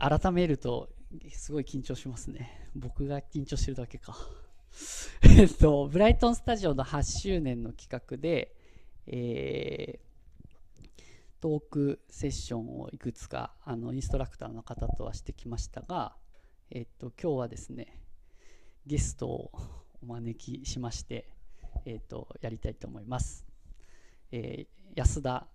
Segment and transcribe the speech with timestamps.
[0.00, 0.88] 改めると
[1.30, 2.70] すごい緊張しますね。
[2.74, 4.16] 僕が緊張してるだけか。
[5.22, 8.56] えっとブライトンスタジオの8周年の企画で、
[9.06, 10.10] えー
[11.40, 16.14] トークセッションをいくつかあのインストラクターの方とはしてきましたが、
[16.70, 17.98] えっと、今日はですね
[18.84, 19.50] ゲストを
[20.02, 21.30] お招きしまして、
[21.86, 23.46] えっと、やりたいと思います、
[24.32, 25.46] えー安田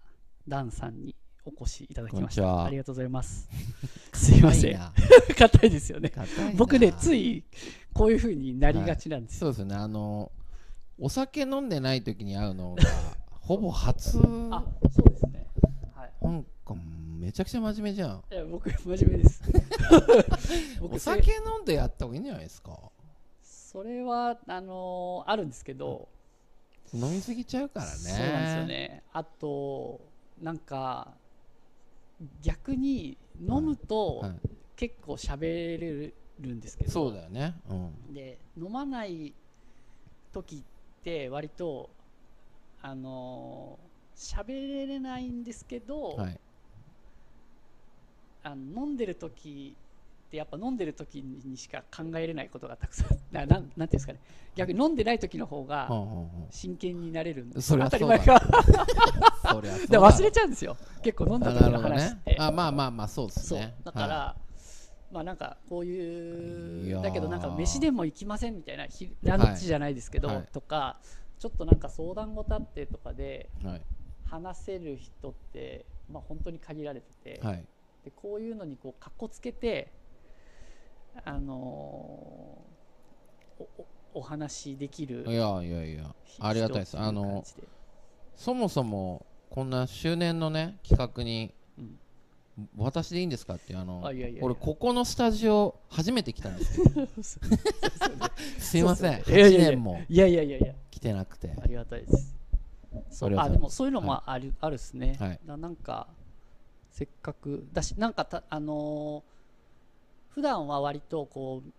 [0.48, 2.42] ダンさんにお越しいただきました。
[2.42, 2.66] こんにちは。
[2.66, 3.48] ありがとうございます。
[4.14, 4.74] すいません。
[4.74, 4.92] 硬
[5.60, 6.12] 硬いですよね。
[6.56, 7.44] 僕ねつい
[7.94, 9.76] こういう風になりがちなんですよ、そうですね。
[9.76, 10.32] あの
[11.00, 12.84] お酒飲んでない時に会うのが
[13.30, 14.18] ほぼ初。
[14.52, 15.48] あそうですね。
[15.94, 16.12] はい。
[16.22, 18.24] なんかめちゃくちゃ真面目じゃん。
[18.32, 19.42] いや僕真面目です。
[20.80, 22.92] 僕お酒飲んでやった方がいいんじゃないですか？
[23.44, 26.08] それはあのーあるんですけど、
[26.94, 27.92] 飲みすぎちゃうからね。
[27.92, 29.04] そうなんですよね。
[29.14, 30.02] あと
[30.42, 31.14] なんか
[32.42, 34.40] 逆に飲むとはい。
[34.76, 36.14] 結構喋れる
[36.54, 37.56] んですけど、そうだよね。
[37.70, 38.14] うん。
[38.14, 39.34] で飲まない
[40.34, 41.90] 時って割と
[42.82, 46.40] あのー喋れないんですけど、はい。
[48.44, 49.76] あの飲んでる時
[50.36, 54.20] ってやっぱ飲んでる時にしか考えれないことがたくさんななんなんていうんですかね。
[54.56, 55.90] 逆に飲んでない時の方が
[56.50, 60.78] 真剣になれるんでそりゃ当たり前かでだ忘れちゃうんですよ。
[61.02, 63.76] 結構飲んだあ時の話って、あまあまあまあそうですね。
[63.84, 64.36] だから、は
[65.12, 70.38] まあなんかこういうだけどなんか飯でも行きませんみたいなひランチじゃないですけど、はい。
[70.38, 70.48] はい。
[70.52, 71.00] とか
[71.40, 73.82] ちょっとなんか相談事あってとかでいはい。
[74.26, 77.66] 話せる人ってまあ本当に限られてて、はい。
[78.04, 79.92] でこういうのにこうかっこつけて
[81.24, 83.66] あのー
[84.16, 86.98] お話できるいやいやいやありがたいです。
[86.98, 87.44] あの
[88.36, 92.00] そもそもこんな周年のね企画に、うん。
[92.78, 94.46] 私でいいんですかってあのあいやいやいや。
[94.46, 96.80] 俺ここのスタジオ初めて来たんです
[98.58, 99.16] すいません。
[99.16, 99.36] そうそう。
[99.36, 99.68] いやいやいや。
[99.68, 100.74] 8年もいやいやいやいや。
[100.90, 101.54] 来てなくて。
[101.62, 102.36] ありがたいです。
[103.10, 103.38] そう。
[103.38, 105.40] あでもそういうのもある,、あるっすね、はい。
[105.46, 106.08] だなんか
[106.92, 109.35] せっかくだしなんかたあのー
[110.36, 111.72] 普段は割とこう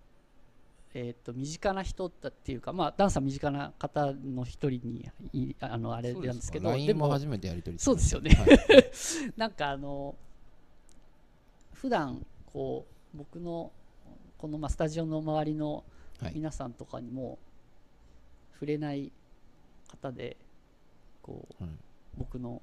[0.99, 8.31] えー、と身近な人だっていうか、まあ、ダンさん身近な方の一人にいあのあれなんですけどでも初めてやり取りそうですよね。
[8.31, 8.91] はい。
[9.37, 10.17] なんかあの
[11.75, 13.71] 普段こう僕の
[14.39, 15.84] このまあスタジオの周りの
[16.19, 16.33] はい。
[16.34, 17.38] 皆さんとかにも
[18.55, 19.12] 触れない
[19.88, 20.38] 方で
[21.21, 21.73] こう、はい。
[22.17, 22.62] 僕の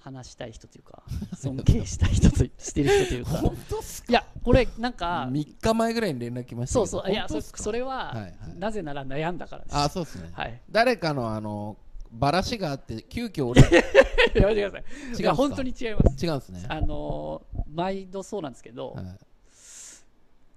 [0.00, 1.02] 話したい人というか
[1.36, 3.30] 尊敬したい人としてる人というか。
[3.40, 8.32] 本当っすいやこれなんか3日前ぐらいに連絡来ましたそうそういやそそれは、はいはい。
[8.58, 9.76] なぜなら悩んだからです。
[9.76, 10.30] あそうですね。
[10.32, 10.60] はい。
[10.70, 11.76] 誰かのあの
[12.10, 13.60] バラシがあって急遽俺。
[13.62, 13.64] 違
[14.42, 14.84] やめてください。
[15.08, 15.22] うんすか？
[15.22, 16.26] いや本当に違います。
[16.26, 16.64] 違うんですね。
[16.68, 19.04] あのー毎度そうなんですけど、はい。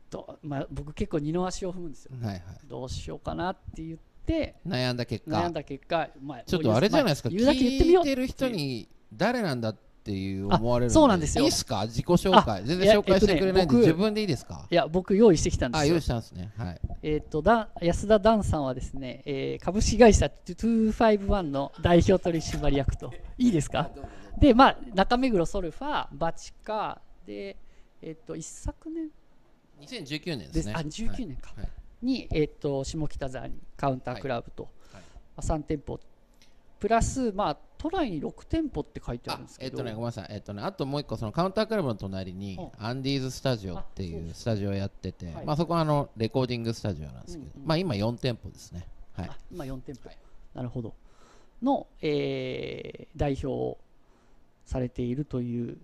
[0.09, 2.11] どまあ、僕結構二の足を踏むんですよ。
[2.21, 2.41] はいはい。
[2.67, 5.37] どうしようかなって言って悩んだ結果。
[5.37, 8.03] 悩んだ結果、まあ、ちょっとあれじゃないですか、まあ言うだけ言ってみよう。
[8.03, 8.87] 聞いてる人に
[9.17, 11.43] 誰なんだっていう思われるあそうなんですよ。
[11.43, 11.83] いいっすか？
[11.85, 12.63] 自己紹介。
[12.65, 14.67] 全然紹介してくれないんで、えっとね僕自分でいいですか？
[14.69, 15.91] いや僕用意してきたんですよ。
[15.91, 16.51] あ用意したんですね。
[16.57, 16.81] はい。
[17.03, 23.13] えっ、とだ安田ダンさんはですね、えー株式会社251の代表取締役と。
[23.37, 23.89] いいですか？
[24.39, 27.55] でまあ中目黒ソルファバチカで
[28.01, 29.09] えっ、と一昨年
[29.81, 30.47] ？2019年でね。
[30.51, 30.63] です。
[30.63, 31.53] すあ19年か。
[31.55, 31.63] はい。
[31.63, 31.69] はい。
[32.05, 35.01] に、えっと下北沢にカウンタークラブと、はい。
[35.01, 35.01] ま
[35.37, 35.97] あ、3店舗。
[36.79, 39.71] プラス、まあ、都内に6店舗って書いてああるんですけど。
[39.71, 40.27] えっとねごめんなさい。
[40.29, 42.85] えっとねあともう一個そのカウンタークラブの隣にうん。
[42.85, 45.45] アンディーズスタジオっていうスタジオをやっててはい。
[45.45, 48.87] まあそこはあのレコーディングスタジオなんですけどまあ今4店舗ですね。
[49.11, 49.27] はい。
[49.29, 50.17] あ今4店舗、はい
[50.53, 50.93] なるほど。
[51.61, 53.77] の、えー代表を
[54.65, 55.77] されているという。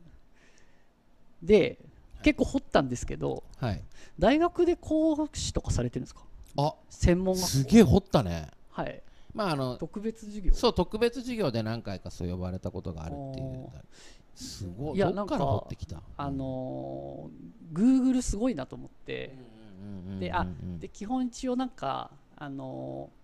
[1.43, 1.79] で
[2.23, 3.83] 結構掘ったんですけどはい。
[4.17, 6.21] 大学で講師とかされてるんですか？
[6.57, 8.47] あ専門学すげえ掘ったね。
[8.69, 9.01] はい
[9.33, 10.53] まああの特別授業？
[10.53, 13.67] そう特別授業で何回かそう呼ばれたことがあるっていう。
[14.35, 14.95] すごい。
[14.97, 16.01] いやどっからなんか掘ってきた？
[16.17, 19.35] あのー、Google すごいなと思って、
[20.19, 20.47] であ
[20.79, 23.19] で基本一応なんかあのー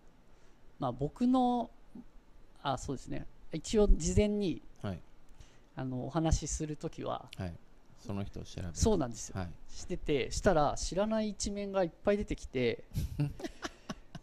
[0.81, 1.69] まあ僕の
[2.61, 3.25] あそうですね。
[3.53, 4.99] 一応事前にはい。
[5.77, 7.53] あのお話しするときははい。
[7.97, 9.39] その人を調べるそうなんですよ。
[9.39, 9.49] はい。
[9.69, 12.83] しててしたら知らない一面がいっぱい出てきて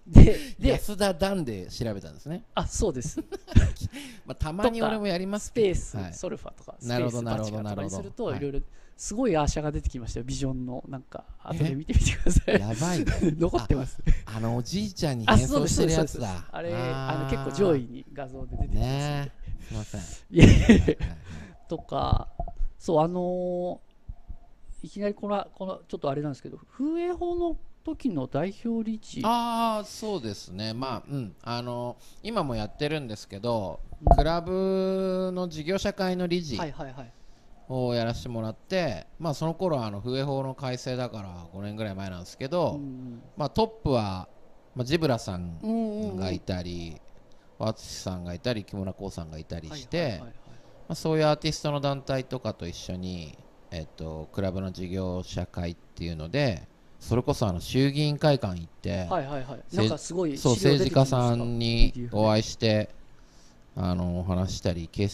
[0.06, 2.44] で で安田段で調べたんですね。
[2.54, 3.20] あそうです。
[4.26, 6.14] まあたまに俺もやりますスペース、はい。
[6.14, 8.30] ソルファとかスペなるースほどなるほどバチカとかにするなるほど。
[8.32, 8.40] とい。
[8.40, 8.60] ろいろ
[8.96, 10.24] すごいアーシャが出てきましたよ。
[10.24, 12.60] ビジョンのなんか後で見てみてください。
[12.60, 13.06] やばいね。
[13.38, 13.98] 残ってます。
[14.26, 16.48] あのおじいちゃんにあ変装してるやつだ。
[16.50, 16.76] あれー。
[16.76, 19.64] あの結構上位に画像で出てきますねえ。
[19.68, 20.96] すいません。
[21.68, 22.28] とか
[22.78, 23.92] そうあのー
[24.84, 29.22] いきなりこのこのちょっとあれなんですけど風営法の時の代表理事。
[29.24, 30.72] ああそうですね。
[30.72, 31.34] まあうん。
[31.42, 34.16] あの今もやってるんですけどうん。
[34.16, 36.58] クラブの事業者会の理事
[37.68, 44.28] をやらせてもらって、まあその頃はあの風営法の改正だから5年ぐらい前なんですけど、うんまあトップは、
[44.74, 47.00] まあ、ジブラさんがいたり、
[47.58, 50.26] ワツシさんがいたり木村光さんがいたりして、ま
[50.88, 53.38] あ、そういうアーティストの団体とかと一緒に、
[53.70, 56.66] えっと、クラブの事業者会っていうので
[57.02, 59.60] それこそあの衆議院会館行って、はいはいはい。
[59.68, 62.90] せなんかすごいそう政治家さんにお会いして
[63.76, 65.08] あのお話ししたり警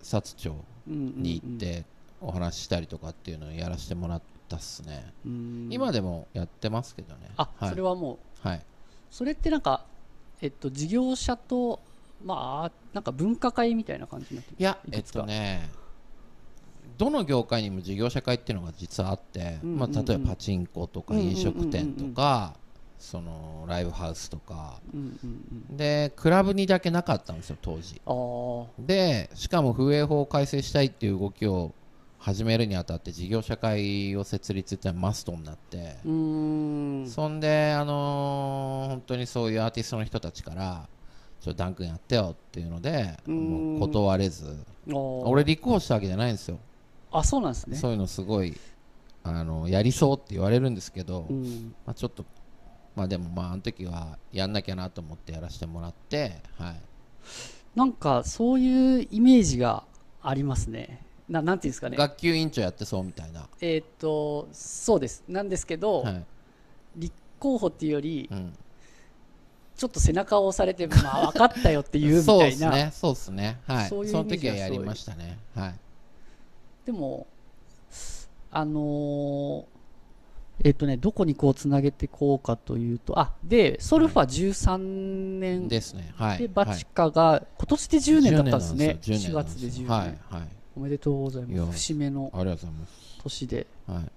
[0.00, 0.54] 察庁
[0.86, 1.84] に行って
[2.20, 5.68] お話ししたりとかっていうのをやらせてもらったっすね、うん。
[5.68, 7.32] 今でもやってますけどね。
[7.36, 7.70] あ、はい。
[7.70, 8.48] それはもう。
[8.48, 8.62] はい、
[9.10, 9.84] それってなんか
[10.40, 11.80] えっと事業者と
[12.24, 14.56] まあなんか分科会みたいな感じになってる。
[14.60, 15.68] いやえっとね
[17.02, 22.54] どの業界にも事業者会っていうのが実はあって、まあ、例えばパチンコとか飲食店とか、
[22.96, 24.78] そのライブハウスとか。
[25.68, 28.00] でクラブにだけなかったんですよ当時。
[28.78, 31.74] でしかも風営法を改正したいっていう動きを
[32.20, 40.88] 始めるにあたって事業者会を設立ってマストになって、そんで、あのー本当にそういうアーティストの人たちから
[41.40, 43.78] ちょっとダン君やってよっていうのでうん。
[43.80, 44.56] もう断れず。
[44.86, 46.60] 俺立候補したわけじゃないんですよ
[47.12, 47.76] あそうなんですね。
[47.76, 48.56] そういうのすごい
[49.24, 51.74] あのやりそうって言われるんですけど、うん。
[51.86, 52.24] まあ、ちょっと
[52.96, 56.80] まあでもまああの時はやんなきゃなと思ってやらせてもらってはい。
[57.74, 59.84] なんかそういうイメージが
[60.22, 61.04] ありますね。
[61.28, 61.96] ななんていうんですかね。
[61.96, 65.24] 学級委員長やってそうみたいな、えーっとそうです。
[65.28, 66.24] なんですけど、はい。
[66.96, 68.52] 立候補っていうよりうん、
[69.76, 72.70] ちょっと背中を押されてまあ分かったよっていうみそうたいな。
[72.72, 72.90] ですね。
[72.92, 73.60] そうですね。
[73.66, 73.88] はい。
[73.88, 75.38] その時はやりましたね。
[75.54, 75.74] はい
[76.84, 77.26] でも
[78.50, 79.64] あのー
[80.64, 84.78] えっとねどこにこうつなげていこうかというとあでソルファ13
[85.40, 86.12] 年でですね。
[86.14, 86.46] はい。
[86.46, 88.98] バチカが今年で10年だったんですね。
[89.00, 90.48] 10 4年なん月で10年、はいはい。
[90.76, 91.72] おめでとうございます。
[91.72, 92.30] 節目の
[93.22, 93.66] 年で。
[93.88, 94.10] はい。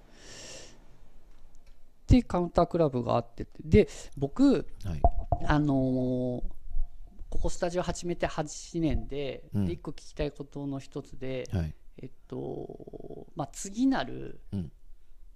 [2.08, 3.88] でカウンタークラブがあってで
[4.18, 5.02] 僕はい。
[5.46, 6.44] あのー
[7.30, 9.66] ここスタジオ始めて8年で,、うん。
[9.66, 14.72] で1個聞きたいことの一つで、はいえっとまあ、次なるうん。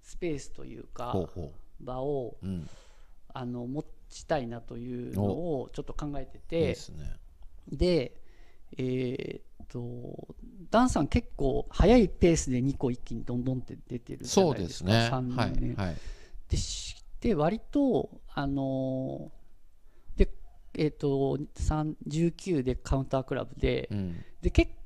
[0.02, 2.68] スペースというか、ほうほ場をううん。
[3.32, 7.16] あの持ちたいなというのをちょっと考えててですね。
[7.70, 8.16] で
[8.76, 10.34] えーっと
[10.70, 14.92] ダンさん結構早いペースで2個一気にどんどんって出てるじゃそうないでかですすね。
[15.12, 15.96] 3はい年はい。
[16.48, 20.32] でして割とあのーで
[20.76, 24.24] えーっと3 19でカウンタークラブでうん。
[24.42, 24.79] で結構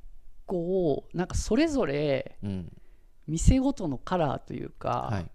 [1.14, 2.72] なんかそれぞれうん
[3.26, 5.30] 店ごとのカラーというか、はい。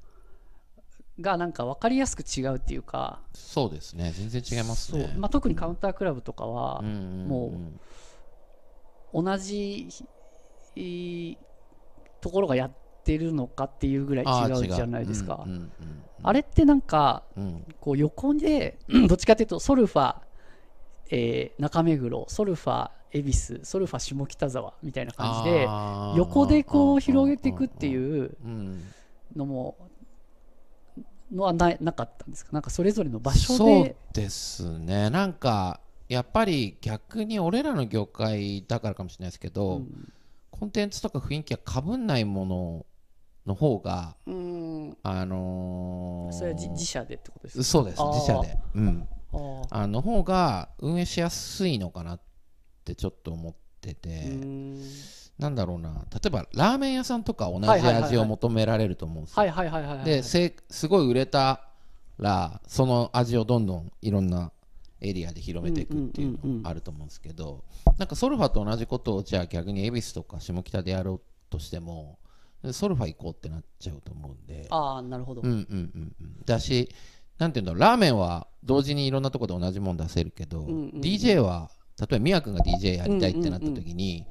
[1.22, 3.20] がなんか分かりやすく違うっていうか。
[3.34, 4.12] そうですね。
[4.16, 5.14] 全然違いますね。
[5.18, 7.80] まあ、特にカウンタークラブとかはうん
[9.14, 9.88] う同じ
[10.76, 11.38] えー
[12.22, 12.72] ところがやっ
[13.04, 15.46] てるのかっていうぐらい違うじゃないですか。
[16.22, 17.66] あれってなんかうん。
[17.80, 20.18] こう横でどっちかというとソルファ、
[21.10, 25.68] えー中目黒ソルファ恵比寿ソルファ下北沢みたいな感じで
[26.18, 28.84] 横でこう広げていくっていううん。
[29.36, 29.78] のも
[31.32, 32.52] のはななかったんですか？
[32.52, 35.12] なんかそれぞれの場所そうでですね。
[35.12, 40.12] なんかやっぱり逆に俺らの業界だからかもしれないですけど、うん。
[40.50, 42.86] コンテンツとか雰囲気がかぶんないもの
[43.46, 44.98] の方がうん。
[45.04, 47.64] あのーそれは自自社でってことですか？
[47.64, 48.02] そうです。
[48.02, 49.08] 自社で、うん、
[49.70, 52.20] あの方が運営しやすいのかなっ
[52.90, 54.38] てちょっと思ってて、
[55.38, 56.06] なんだろうな。
[56.12, 61.62] 例えばラーメン屋さんとか同じ味を求められると思うんですよ、はいはいはいはいはいでせすごい売れた
[62.18, 64.52] らその味をどんどんいろんな
[65.02, 67.64] エリアで広めていくっていうのあると思うんですけど
[67.98, 72.20] なんかソルファと同じことをじゃあ逆に恵比寿とか下北でやろうとしても
[72.74, 74.68] ソルファ行こうってなっちゃうと思うんで。
[74.70, 76.46] ああなるほど、うんうんうんうん。
[76.46, 76.90] だし
[77.38, 77.80] なんていうんだろう。
[77.80, 81.02] ラーメンは同時にいろんなところで同じもん出せるけど、うんうんうん。
[81.02, 84.26] DJ は例えばみやくんが DJ やりたいってなった時に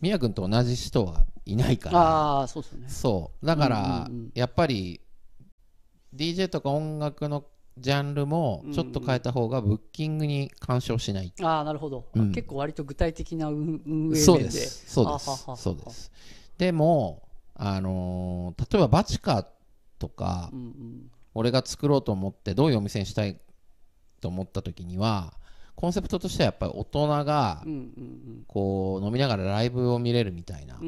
[0.00, 1.98] みやくんと同じ人はいないから。
[1.98, 2.88] ああそうですよね。
[2.88, 3.46] そう。
[3.46, 4.32] だから、うんうんうん。
[4.34, 5.00] やっぱり
[6.14, 7.44] DJ とか音楽の
[7.78, 12.32] ジャンルもちょっと変えた方がブッキングに干渉しない、ああなるほど、うん。
[12.32, 14.16] 結構割と具体的な運運営面で。
[14.16, 14.92] そうです。
[14.92, 15.62] そうです。
[15.62, 16.10] そうです。
[16.58, 17.22] でも
[17.54, 19.46] あのー例えばバチカ
[19.98, 21.10] とか、うんうん。
[21.34, 23.38] 俺が作ろうと思ってどういうお店にしたい
[24.20, 25.32] と思った時には
[25.80, 27.64] コンセプトとしてはやっぱり大人が
[28.48, 30.78] こう飲みながらライブを見れるみたいな、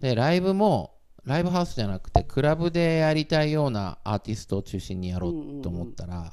[0.00, 6.32] でライブもライブハウスじゃなくてクラブでやりたいようなアーティストを中心にやろうと思ったら、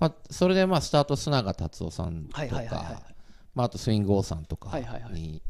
[0.00, 3.02] まあ、それでまあスタート砂賀達夫さんとか
[3.54, 4.76] まああとスイング王さんとか
[5.12, 5.42] に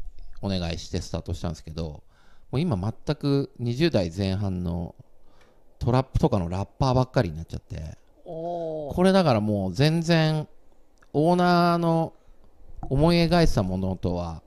[0.43, 2.03] お願いしてスタートしたんですけど
[2.51, 4.93] もう今全く20代前半の
[5.79, 10.47] トラップとかのラッパーばっかりになっちゃってこれだからもう全然
[11.17, 12.11] オーナーの
[12.81, 14.41] 思い描いてたものとは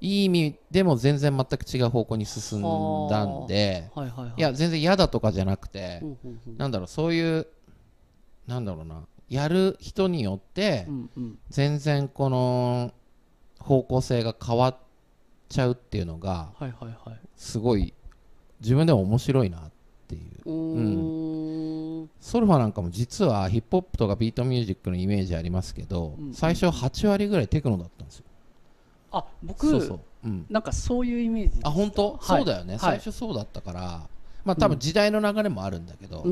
[0.00, 2.62] いい意味でも全然全く違う方向に進ん
[3.08, 4.34] だんではいはいはい。
[4.36, 6.58] いや全然嫌だとかじゃなくてうんうんうん。
[6.58, 7.46] なんだろうそういう
[8.48, 10.88] なんだろうなやる人によって
[11.50, 12.92] 全然この
[13.60, 14.76] 方向性が変わっ
[15.48, 16.50] ちゃうっていうのが
[17.36, 17.94] すごい
[18.60, 19.70] 自分でも面白いな
[20.12, 20.50] っていう。
[20.50, 22.10] うーん。
[22.20, 26.34] ソルファなんかも実はヒップホップとかビートミュージックのイメージありますけど、うん。
[26.34, 28.24] 最初8割ぐらいテクノだったんですよ。
[29.12, 32.38] あ僕そうそう、うん、なんかそういうイメージあ本当、はい。
[32.38, 32.80] そうだよね、はい。
[32.80, 34.08] 最初そうだったから
[34.44, 36.24] まあ多分時代の流れもあるんだけど、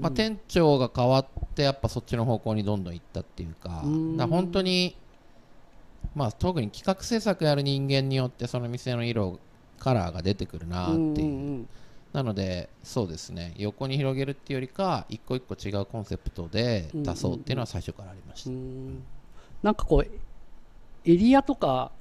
[0.00, 4.16] まあ、店長が変わってやっぱそっちの方向にどんどん行ったっていうかうん。
[4.16, 4.96] だ本当に、
[6.14, 9.38] まあ、特に企画制作やる人間によってその店の色
[9.78, 11.24] カラーが出てくるなってい
[11.58, 11.66] う,、う
[12.18, 13.54] なのでそうですね。
[13.58, 18.56] 横に広げるっていうよりか一個一個違うコンセプトで出そうっていうのは最初からありました、うん。
[18.56, 19.02] うん
[19.62, 21.92] なんかこうエリアとか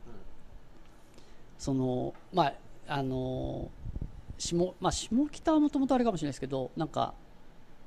[1.59, 2.53] そのまあ
[2.87, 3.69] あの
[4.39, 7.13] 下まあ下北はもともとあれかもしれないですけどなんか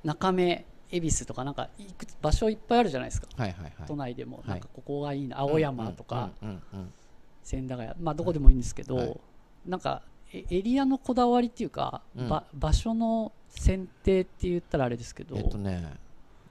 [0.04, 3.26] 中目恵比寿とかなんかいくつ場所いっぱいあるじゃないですか。
[3.36, 3.72] はいはいはい。
[3.86, 4.42] 都内でも。
[4.44, 4.48] い。
[4.48, 5.40] なんかここがいいな。
[5.40, 6.30] 青山とか
[7.42, 7.94] 千駄ヶ谷。
[8.00, 9.20] まあどこでもいいんですけど、はい。
[9.66, 12.28] なんかエエリアのこだわりっていうか、うん。
[12.28, 15.98] ば場所の選定って言ったらあれですけど、えっとね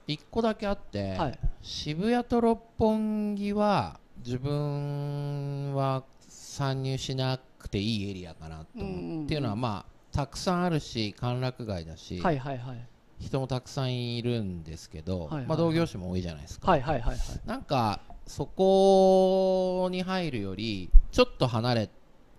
[0.06, 1.38] 一個だけあって、はい。
[1.62, 12.86] 渋谷と六本木は自分は参入しなくていいエリアかなと思う,、うんうんうんっていうのはまあたくさんあるし歓楽街だし、はいはいはい。
[13.20, 17.18] 人もたくさんいるんですけど、はいはいまあ、同業種も多いじゃないですか、はいはいはいはい。
[17.46, 21.90] なんかそこに入るよりちょっと離れ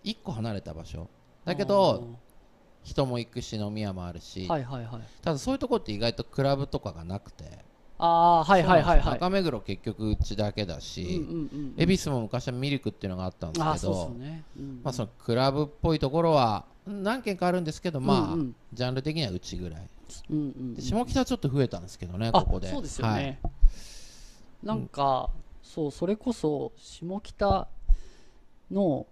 [0.03, 1.07] 一個離れた場所
[1.45, 2.19] だけど
[2.83, 5.01] 人も行くし飲み屋もあるし、はいはいはい。
[5.21, 7.45] ただそういうとこって意外とクラブとかがなくて
[7.99, 9.13] ああーはいはいはいはい。
[9.13, 14.15] 中目黒結局うちだけだし、うんうんうん恵比寿も昔はミルクっていうのがあったんですけど
[14.83, 18.55] まあ、そのクラブっぽいところは何軒かあるんですけど、まあうんうん。
[18.73, 19.87] ジャンル的にはうちぐらい。
[20.29, 20.73] うんうんうん。
[20.73, 22.69] で下北はちょっと増えたんですけどね、あここで。
[22.71, 23.37] そうですよね、はい。
[24.63, 25.29] なんか、
[25.61, 27.67] そうそれこそ下北
[28.71, 29.05] の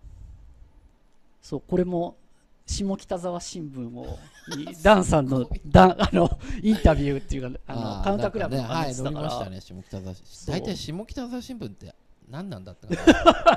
[1.41, 2.17] そうこれも
[2.65, 4.19] 下北沢新聞を
[4.55, 6.29] にダンさんの ダンあの
[6.61, 10.15] インタビューっていうかあのーカウンタークラブの話だから、乗りましたね、下北沢
[10.47, 11.95] 大体下北沢新聞って
[12.29, 12.97] 何なんだって感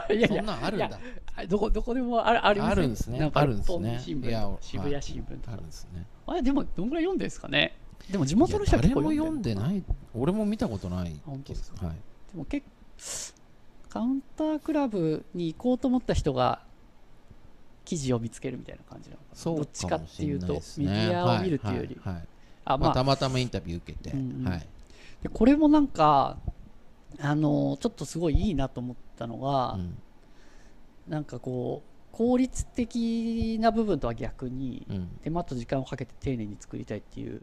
[0.09, 0.99] じ いやいそやんなんあるんだ。
[1.47, 2.73] どこどこでもあるありますよ。
[2.73, 3.31] あるんですね。
[3.35, 4.01] あるんですね。
[4.03, 5.53] 新聞渋谷新聞とか。
[5.53, 6.07] あるんですね。
[6.27, 7.77] あれでもどんぐらい読んでるんですかね？
[8.11, 9.83] でも地元の人は結構誰も読んでいない。
[10.15, 11.87] 俺も見たことない本当ですか？
[11.87, 11.97] はい、
[12.33, 13.35] でも結
[13.91, 16.63] カウンタークラブに行こうと思った人が
[17.85, 19.37] 記事を見つけるみたいな感じなのかな。
[19.37, 22.29] そうどっちかっていうとかもしれメデないですねィアを見るっていうより、はい
[22.65, 22.79] あ。
[22.79, 24.49] まあ、たまたまインタビュー受けて、うんうん。
[24.49, 24.67] はい。
[25.23, 26.39] でこれもなんか
[27.21, 29.99] あのちょっとすごいいいなと思ったのが、うん。
[31.09, 35.09] なんかこう効率的な部分とは逆にうん。
[35.23, 37.43] 手間と時間をかけて丁寧に作りたいっていう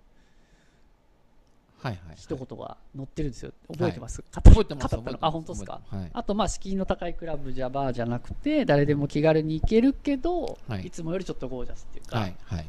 [1.81, 2.15] はいはいはい。
[2.17, 3.51] 一言が載ってるんですよ。
[3.71, 5.81] 覚えてます、語覚えてますあ本当ですか？
[5.89, 6.09] はい。
[6.13, 10.87] あとまあ敷居の高いクラブじゃバーじゃなくて誰でも気軽に行けるけど、はい。
[10.87, 12.65] い、つもよりちょっとゴージャスっていうか、はいはい。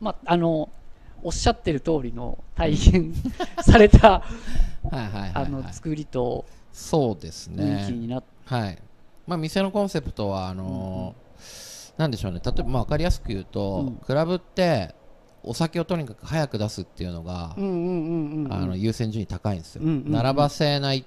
[0.00, 0.70] まああの
[1.22, 3.14] おっしゃってる通りの体現
[3.62, 4.22] されたは
[4.92, 5.50] いはいはいあはい。
[5.50, 7.62] の作りとそうですね。
[7.64, 8.78] 雰囲気になっはい。
[9.26, 11.26] まあ店のコンセプトはあのー
[11.98, 12.40] なんでしょうね。
[12.44, 13.96] 例えばまあ分かりやすく言うと、うん。
[13.96, 14.94] クラブって
[15.46, 17.54] お酒をとにかく早く出すっていうのが、
[18.76, 21.06] 優先順位高いんですよ、並ばせない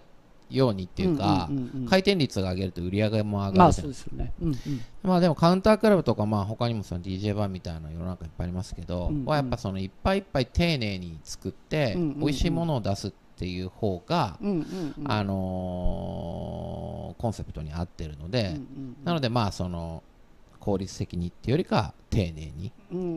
[0.50, 1.50] ようにっていうか、
[1.90, 4.58] 回転率が上げると売り上げも上まあがるじゃないそうですよね、うんうん、
[5.04, 12.20] まあでもカウンタークラブとかまあ他にもその DJ バーみたいな世の中いっぱいありますけど、うんうんはやっぱそのいっぱいいっぱい丁寧に作って、うんうんうん。
[12.20, 15.12] 美味しいものを出すっていう方が、うんうんうん。
[15.12, 18.98] あのーコンセプトに合ってるので、うんうん。
[19.04, 20.04] なのでまあその
[20.60, 23.16] 効率的にっていうよりか丁寧に、うんうんうんう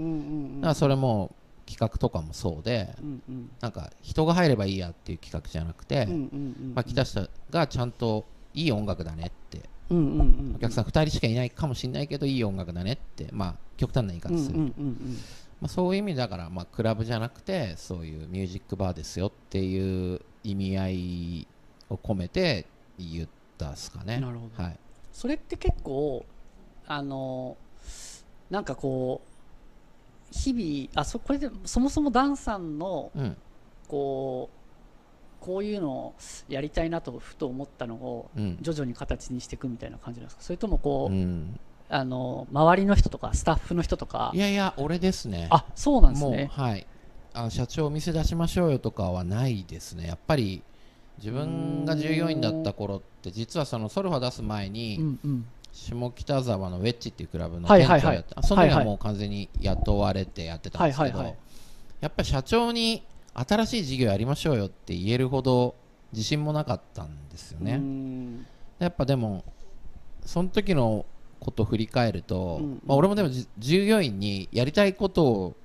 [0.59, 0.61] ん。
[0.61, 1.35] だからそれも
[1.67, 3.51] 企画とかもそうで、うんうん。
[3.61, 9.73] なんか人が入ればいいやっていう企画じゃなくて、うんうんうんまあ、来た人がちゃんといい音楽だねって。
[9.91, 15.19] うんうんうんお客さん2人しかいないかもしれないけどいい音楽だねってまあ極端な言い方する、うんうんうん。
[15.61, 21.49] まあ、そういう意味だから、まあ、クラブじゃなくてそういうミュージックバーですよっていう意味合い
[21.89, 22.67] を込めて
[22.99, 24.19] 言ったっすかね。
[24.19, 24.63] なるほど。
[24.63, 24.79] はい、
[25.13, 26.25] それって結構
[26.87, 27.57] あの
[28.51, 29.29] なんかこう
[30.31, 33.37] 日々あそこれでそもそもダンさんのうん。
[33.89, 34.49] こ
[35.41, 36.15] うこういうのを
[36.49, 38.59] やりたいなとふと思ったのをうん。
[38.61, 40.43] 徐々に形にしていくみたいな感じなんですか？
[40.43, 41.59] それともこう、うん。
[41.89, 44.31] あの周りの人とかスタッフの人とか？
[44.35, 45.49] いやいや俺ですね。
[45.51, 46.49] あそうなんですね。
[46.53, 46.87] はい。
[47.35, 50.07] あ社長お店出しましょうよとかはないですね。
[50.07, 50.63] やっぱり
[51.19, 58.01] 自分が従業員だった頃って実はそのソルファ出す前に、うんうん下北沢のウェッジっていうクラブのはいはいはい。
[58.01, 58.79] 店長やって、その時はいはい。
[58.81, 61.37] はもう完全に雇われてやってたんですけど、はいはいはい。
[62.01, 63.03] やっぱり社長に
[63.35, 65.75] 新しい事業やりましょうよって言えるほど
[66.13, 67.77] 自信もなかったんですようね。
[67.77, 68.47] ん
[68.79, 69.45] やっぱでも
[70.25, 71.07] その時の
[71.41, 72.65] ことを振り返ると、うん。
[72.65, 75.57] うんまあ、俺もでもじ従業員にやりたいことを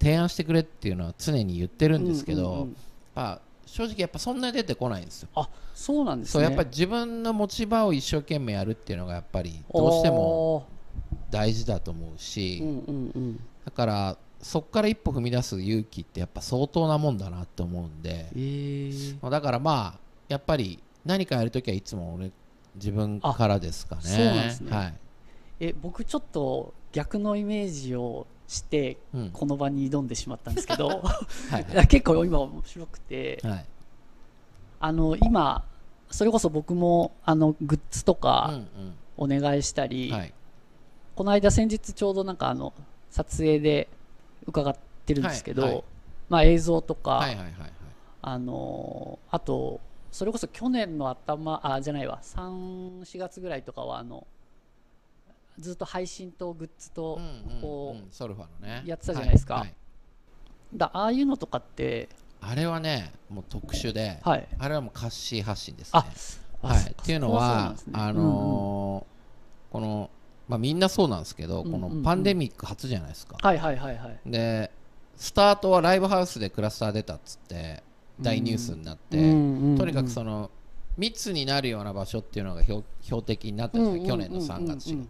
[0.00, 2.76] 提案してくれっていうのは常に言ってるんですけど、うんうんうん
[3.14, 5.28] まあ正直やっぱそんなに出てこないんですよ。
[5.34, 6.32] あそうなんですね。
[6.32, 10.66] そうやっぱり自分の持ち場を一生懸命やるっていうのがやっぱりどうしても
[11.30, 13.40] 大事だと思うし、うんうんうん。
[13.64, 19.16] だからそこから一歩踏み出す勇気ってやっぱ相当なもんだなって思うんで、えー。
[19.22, 22.32] まあだからまあやっぱり何かやるときはいつも俺
[22.74, 24.02] 自分からですかね。
[24.04, 24.76] あそうなんですね。
[24.76, 24.94] はい、
[25.60, 29.30] え僕ちょっと逆のイメージをしてうん。
[29.30, 30.88] この場に挑んでしまったんですけど
[31.50, 31.66] はい。
[31.72, 33.66] い や結構今面白くてはい。
[34.80, 35.64] あの今
[36.10, 38.60] それこそ僕もあのグッズとうんか
[39.16, 40.34] お願いしたうり、んはい。
[41.16, 42.72] この間先日ちょうどなんかあの
[43.10, 43.88] 撮影で
[44.46, 44.74] 伺っ
[45.06, 45.84] てるんですけど、はいはい。
[46.28, 47.72] まあ映像とか、はいはいはいはい。
[48.22, 49.80] あのーあと
[50.10, 54.26] それこそ去年の頭あじゃないわ34月ぐらいとかはあの
[55.58, 58.82] ずっと配信とグッズと、うんうんこうんソルファのね。
[58.86, 59.66] やってたじゃないですか。
[60.74, 62.08] だああいうのとかって
[62.40, 64.48] あれはねもう特殊で、はい。
[64.58, 65.90] あれはもうカッシー発信ですね。
[65.92, 69.12] あはい、そっていうのはあのー
[69.72, 70.10] この、
[70.48, 71.80] まあ、みんなそうなんですけど、うんうんうん。
[71.80, 74.18] このパンデミック初じゃないですか、はいはいはいはい。
[74.26, 74.70] で
[75.16, 77.82] スタートはライブハウスでクラスター出たっつって
[78.20, 80.50] 大ニュースになって、とにかくその
[80.96, 85.08] 密になるような場所っていうのが標標的になったんですよ、去年の3月4月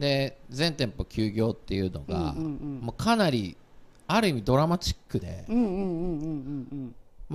[0.00, 3.56] で全店舗休業っていうのが、もうかなり
[4.06, 5.44] ある意味ドラマチックで、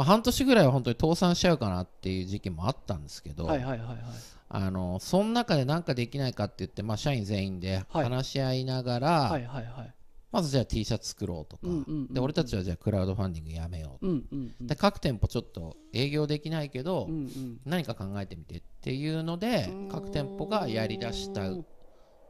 [0.04, 3.97] 半年ぐらいは本当に倒産しちゃうかなっていう時期もあったんですけど、はいはいはいはい。
[4.47, 8.04] あのその中で何かできないかって言って、まあ、社員全員ではい。
[8.04, 9.93] 話し合いながら、はいはいはい。
[10.32, 11.63] まずじゃあ T シャツ作ろうとか、
[12.10, 17.08] で俺たちはじゃあクラウドファンディングやめよう、うんうんうんで各店舗ちょっと営業できないけど、
[17.65, 21.49] 何か考えてみてっていうので各店舗がやりだした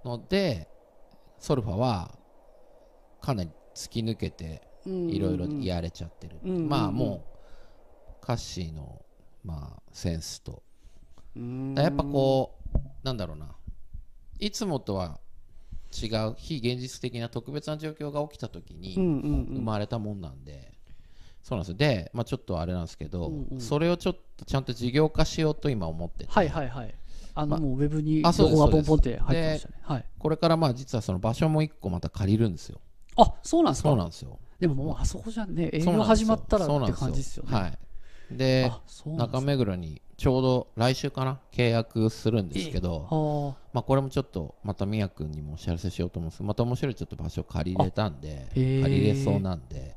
[0.05, 0.69] ので
[1.39, 2.17] ソルファは
[3.21, 6.57] かなり突き抜けていろいろやれちゃってる、うんうん。
[6.57, 6.69] うん。
[6.69, 7.25] まあも
[8.21, 9.01] うカッシーの、
[9.43, 10.63] まあ、センスと。
[11.35, 11.75] うん。
[11.75, 13.55] やっぱこうなんだろうな。
[14.39, 15.19] いつもとは
[15.91, 19.45] 違う非現実的な特別な状況が起きた時にうんうんうん。
[19.55, 20.73] 生まれたもんなんで、
[21.41, 21.77] そうなんですよ。
[21.77, 23.61] で、まあ、ちょっとあれなんですけど、うんうん。
[23.61, 26.93] それをちょっとちゃんと事業化しようと今思ってて、はいはいはい
[27.35, 28.59] あのまもうウェブにあそうロです。
[28.59, 29.75] ゴがポンポンって入ってまでしたね。
[29.83, 30.05] はい。
[30.17, 32.79] これからまあ実はその場所も1個また借りるんですよ。
[33.17, 33.89] あそうなんですか？
[33.89, 34.39] そうなんですよ。
[34.59, 37.43] でももうあそこじゃね営業始まったらってそうなん感じですよ。
[37.45, 37.77] ねはい
[38.31, 38.71] で
[39.05, 46.41] 中目黒にちょうど来週かな契約するんですけど、はまあ、これもちょっとまた宮君にもお知らせしようと思うんです。
[46.41, 49.95] また面白いちょっと場所借りれたんで借りれそうなんで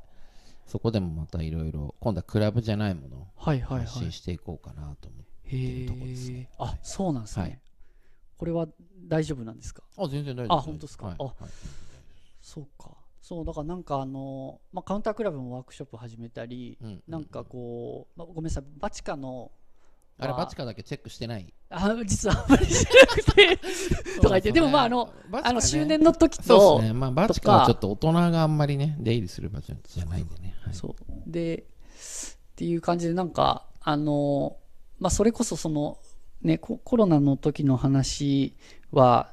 [0.67, 3.87] そこでもまたいろいろ今度はクラブじゃないものをあはいはいはい。
[3.87, 6.49] 発信していこうかなと思ってへるとこですね。
[6.51, 7.61] えあそうなんですね、はい。
[8.37, 8.69] これは
[9.07, 9.83] 大丈夫なんですか？
[9.97, 11.07] あ全然大丈夫あ本当ですか？
[11.07, 11.43] あはい。
[11.43, 11.51] はい
[12.41, 12.91] そうか。
[13.21, 19.51] そうだからなんかあの、まあ、カウンタークラブもワークショップ始めたり、うんなんかこう、まあ、ごめんなさいバチカの
[20.19, 21.53] あれはバチカだけチェックしてない？
[21.69, 23.57] あ実はあんまり知らなくて
[24.17, 24.53] とか言って。
[24.53, 25.43] でもまああのバチカね。
[25.45, 30.75] あの周年の時そうとですね、まあ、バチカはちょっと大人があんまりね出入りする場所じゃないんでね、はい。
[30.75, 30.95] そう。
[31.27, 31.65] でっ
[32.57, 34.57] ていう感じでなんかあの
[34.99, 35.99] まあそれこそその
[36.43, 38.55] ねココロナの時の話
[38.93, 39.33] は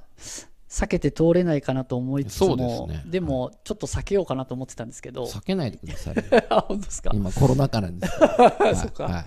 [0.70, 3.04] 避けて通れないかなと思いつつもですね。
[3.06, 5.26] でもちょっと避けようかなと思ってたんですけど。
[5.26, 6.16] 避けないでください
[6.68, 7.12] 本当ですか？
[7.14, 9.04] 今コロナ禍なんですから そっか。
[9.06, 9.26] はいはい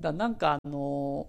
[0.00, 1.26] だなんかあの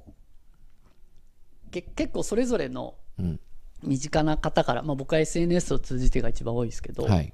[1.71, 3.39] け結構それぞれのうん。
[3.81, 7.33] 身近な方から、まあ、僕は SNS を通じてが一番多いですけど、はい。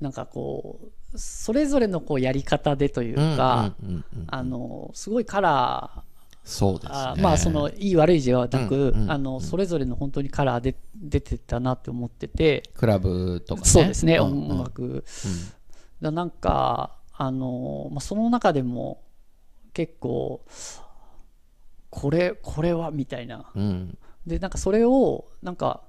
[0.00, 0.80] なんかこ
[1.12, 6.04] うそれぞれのこうやり方でというか、うんうんうんうんあのすごいカラ
[6.44, 6.92] そうですね。
[6.92, 13.66] ーあまあそのいい悪い字はなく、うんうんあのそれぞれの本当にカラーで出てたなって思ってて、クラブとかね。
[13.66, 14.50] そうですね、んうん。
[14.50, 15.04] 音楽、
[16.00, 19.02] だなんかあの、まあ、その中でも
[19.72, 20.44] 結構
[21.90, 23.50] これこれはみたいな。
[23.54, 23.98] うん。
[24.26, 25.82] でなんかそれをなんか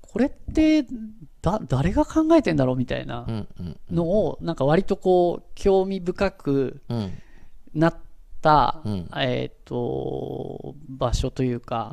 [0.00, 0.84] これって
[1.40, 3.76] だ誰が考えてんだろうみたいなうんうん。
[3.90, 7.12] のをなんか割とこう興味深くうん。
[7.74, 7.94] なっ
[8.40, 9.08] た、うん。
[9.16, 11.92] えっ、と場所というか、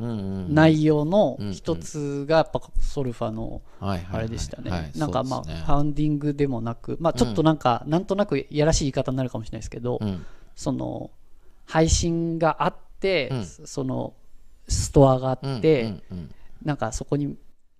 [0.49, 1.51] 内容のうん。
[1.53, 10.25] 一つがやっぱソルファのあれでしたね、はいなんかまあ、ファウンディングでもなく、まあ、ちょっとなんか、なんとなくやらしい言い方になるかもしれないですけど、うん。
[10.55, 11.11] その
[11.65, 13.45] 配信があって、うん。
[13.45, 14.13] その
[14.67, 16.01] ストアがあって、
[16.63, 17.37] なんかそこに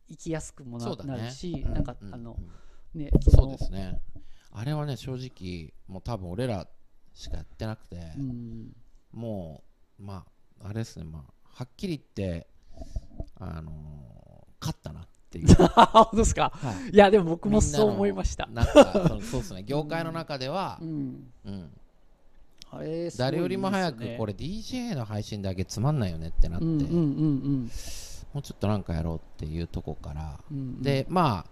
[0.08, 2.38] 行きやすくもな,、るし、うんなんかうんあの
[2.95, 3.01] うん。
[3.01, 4.01] ねそうですね。
[4.51, 6.67] あれはね正直もう多分俺ら
[7.17, 8.75] しかやってなくて、うん。
[9.12, 9.63] も
[9.99, 10.25] うま
[10.62, 12.47] ああれですねまあはっきり言って
[13.39, 14.27] あのー
[14.60, 16.51] 勝ったなっていう、 本当ですか？
[16.56, 16.89] はい。
[16.89, 21.71] いやでも僕もそう思いました、なんかそうですね業界の中ではう、ん、うん。
[22.71, 27.71] あれすごい誰よりも早くこれ DJ の配信だけつまんないよねってなって、うんうんうん。
[28.34, 30.82] もうちょっとなんかやろうっていうとこから、うんうん。
[30.82, 31.51] でまあ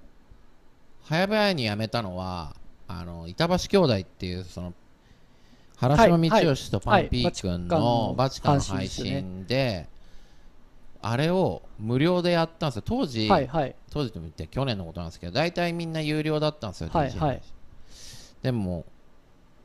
[1.03, 2.55] 早々に辞めたのは
[2.87, 4.73] あの板橋兄弟っていうその
[5.77, 9.87] 原島道義とパンピー君のはいバチカンの配信信で
[11.01, 12.83] あれを無料でやったんですよ。
[12.83, 13.75] 当時、はいはい。
[13.91, 17.41] 当時とも言って去年のことなんですけど大体みんな有料だったんですよ、はいはい。
[18.41, 18.85] でも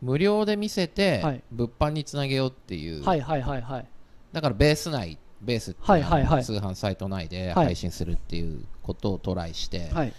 [0.02, 1.42] 無料で見せて、はい。
[1.50, 3.86] 物販につなげようっていう、はいはいはいはい。
[4.32, 6.44] だからベース内ベースっていうはいはいはい。
[6.44, 7.66] 通販サイト内ではい。
[7.66, 10.12] 配信するっていうことをトライして、はい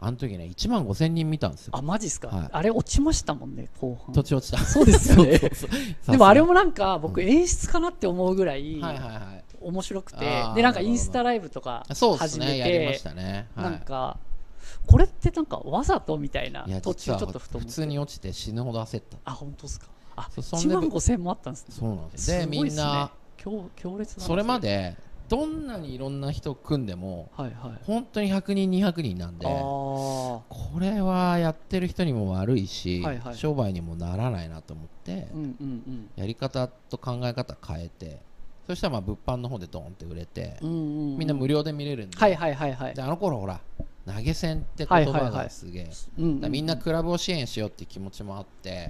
[0.00, 1.76] あの時ね1万5000人見たんですよ。
[1.76, 2.48] あマジっすか、はい。
[2.52, 4.14] あれ落ちましたもんね後半。
[4.14, 4.58] 土地落ちた。
[4.58, 5.40] そうですよね。
[6.08, 9.44] でもあれもなんか僕演出かなって思うぐらいはいはいはい。
[9.60, 10.18] 面白くて、
[10.54, 14.18] でなんかインスタライブとか始めねやりまてしたね、はい、なんか
[14.86, 19.16] これってなんかわざとみたいな途中ちょっとふと普通に落ちて死ぬほど焦った。
[19.24, 19.86] あ本当ですか？
[20.14, 21.74] あそうそんで1万5000もあったんですね。
[21.76, 22.30] そうなんです。
[22.30, 24.96] でみんな強強烈だなそれまで
[25.28, 27.80] どんなにいろんな人組んでもはいはい。
[27.84, 30.44] 本当に100人200人なんであこ
[30.78, 33.34] れはやってる人にも悪いし、はいはい。
[33.34, 36.10] 商売にもならないなと思って、ーうんうんうん。
[36.16, 38.20] やり方と考え方変えて
[38.66, 40.76] そしたらまあ物販の方でドーンって売れて、うんうん
[41.12, 41.18] うん。
[41.18, 42.94] みんな無料で見れるんで,、はいはいはいはい。
[42.94, 43.60] であの頃ほら
[44.14, 48.88] 投げ銭って言葉がすげえ、みんなクラブを支援しようっていう気持ちもあって、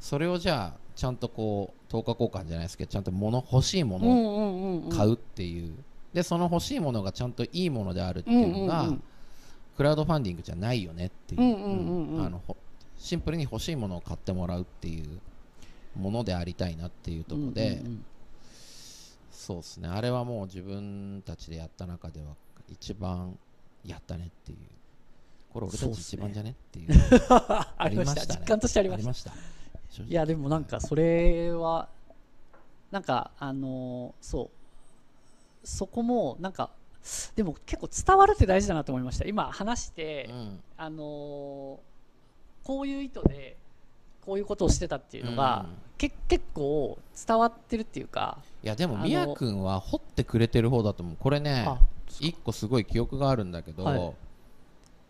[0.00, 5.74] それをじゃあちゃんとこう等価交換じゃないですけどちゃんと物欲しいものを買うっていう、
[6.12, 8.92] でその欲しいものがちゃんといいものであるっていうのが、
[9.76, 11.40] クラウドファンディングじゃないよねっていう,、
[12.98, 15.20] シンプルに欲しいものを買ってもらうっていう
[15.98, 17.82] ものでありたいなっていうところで、
[19.30, 19.88] そうですね。
[19.88, 22.34] あれはもう自分たちでやった中では
[22.68, 23.38] 一番
[23.86, 24.58] やったねっていう。
[25.52, 26.88] これ俺たち一番じゃねっていう。
[27.30, 28.40] ありましたね。
[28.40, 29.32] 実感としてありました。
[30.06, 31.88] いやでもなんかそれは
[32.90, 35.66] なんかあのーそう。
[35.66, 36.70] そこもなんか
[37.34, 39.26] でも結構伝わるって大事だなと思いました。
[39.26, 40.60] 今話して、うん。
[40.76, 41.78] あのー
[42.64, 43.56] こういう意図で
[44.24, 45.76] こういうことをしてたっていうのが、うん。
[45.98, 51.16] け結構伝わってるっていうかいやでもみやくんは掘ってくれてる方だと思う。
[51.18, 51.78] これねあ
[52.20, 54.14] 一個すごい記憶があるんだけど、はい。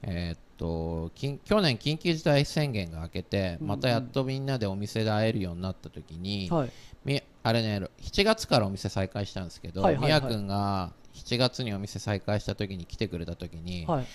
[0.03, 6.71] えーっと緊去年緊急事態宣言が明けて、またやっとみんなでお店で会えるようになった時に、はい。
[7.05, 10.21] みあれね7月からお店再開したんですけど、はいはいはい。
[10.23, 14.07] みやくんが7月にお店再開した時に来てくれた時に、はい。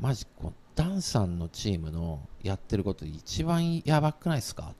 [0.00, 4.74] マジこうダンさんのチームのやってること一番やばくないですか？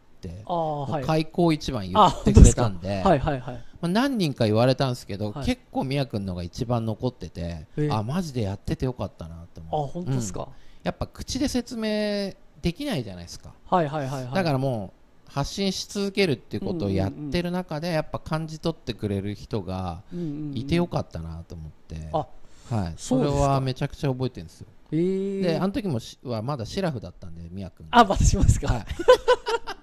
[0.46, 1.04] はい。
[1.04, 3.64] 開口一番言あってくれたんではいはいはい。
[3.80, 5.46] まあ、何人か言われたんですけど、はい。
[5.46, 9.86] 結構みやくんのが一番残ってて、ええあマジでやっててよかったなとあ思う。
[9.88, 10.48] 本当ですか、うん。
[10.82, 14.34] やっぱ口で説明できないじゃないですか、はいはいはいはい。
[14.34, 14.92] だからも
[15.28, 20.02] う発信し続けるっていうことをやってる中でやっぱ感じ取ってくれる人が
[20.54, 22.26] いてよかったなと思って、あ
[22.74, 24.66] はい、それはめちゃくちゃ覚えてるんですよ。
[24.90, 27.86] えー、であの時もしはまだシラフだったんでみやくん。
[27.90, 28.84] あ私もですか、はい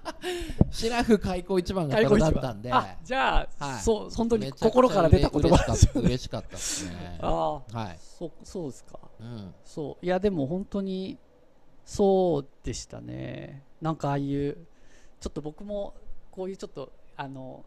[0.70, 2.72] シラフ開口一番がだったんで。
[2.72, 3.80] あじゃあ、はい。
[3.80, 6.00] そう本当に心から出た言葉嬉しかった。
[6.00, 7.18] 嬉しかったですね。
[7.20, 8.98] ああはい、そそうですか。
[9.20, 11.18] うん、そういやでも本当に
[11.84, 13.62] そうでしたね。
[13.80, 14.56] なんかああいう
[15.20, 15.94] ちょっと僕も
[16.30, 17.64] こういうちょっとあの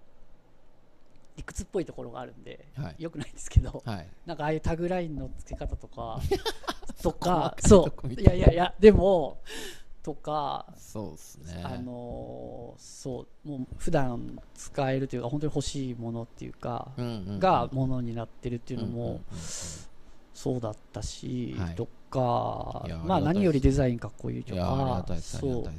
[1.35, 2.95] 理屈っぽいところがあるんで、はい。
[3.03, 4.07] よくないんですけどはい。
[4.25, 6.19] なんかああいうタグラインの付け方とか
[7.01, 9.39] とかそういやいやいやでも
[10.01, 11.61] とかそうですね。
[11.63, 17.39] あのーそうもう普段使えるというか本当に欲しいものっていうか、うんうんうん。
[17.39, 19.21] がものになってるっていうのも、んんん
[20.33, 21.75] そうだったし、はい。
[21.75, 25.69] とかまあ何よりデザインかっこいいとかそう。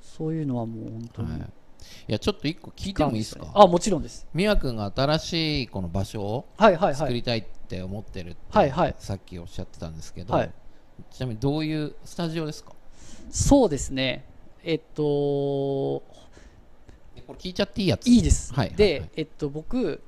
[0.00, 1.40] そういうのはもう本当に、はい。
[1.40, 3.46] いやちょっと一個聞いてもいいですか？
[3.54, 4.26] あもちろんです。
[4.34, 8.94] みやくんが新しいこの場所を作りたいってって思ってるって、はいはい。
[8.98, 10.50] さっきおっしゃってたんですけど、はい。
[11.10, 12.71] ちなみにどういうスタジオですか？
[13.32, 14.24] そうですね。
[14.62, 16.04] えっとこ
[17.28, 18.06] れ聞いちゃっていいやつ？
[18.06, 19.10] いいです、はいで、はいはい。
[19.16, 20.00] えっと僕